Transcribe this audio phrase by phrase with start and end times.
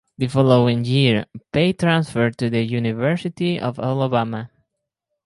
[0.17, 4.49] The following year Pate transferred to the University of Alabama.